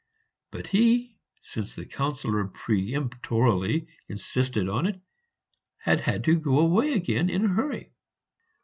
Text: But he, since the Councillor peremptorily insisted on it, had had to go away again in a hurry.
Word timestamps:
But 0.49 0.65
he, 0.65 1.19
since 1.43 1.75
the 1.75 1.85
Councillor 1.85 2.47
peremptorily 2.47 3.85
insisted 4.09 4.67
on 4.67 4.87
it, 4.87 4.99
had 5.77 5.99
had 5.99 6.23
to 6.23 6.39
go 6.39 6.57
away 6.57 6.93
again 6.93 7.29
in 7.29 7.45
a 7.45 7.49
hurry. 7.49 7.91